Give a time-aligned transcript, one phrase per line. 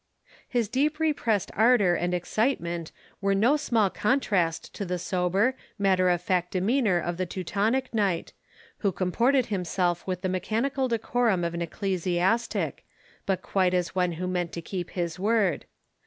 [0.49, 6.23] His deep repressed ardour and excitement were no small contrast to the sober, matter of
[6.23, 8.33] fact demeanour of the Teutonic knight,
[8.79, 12.83] who comported himself with the mechanical decorum of an ecclesiastic,
[13.27, 15.65] but quite as one who meant to keep his word.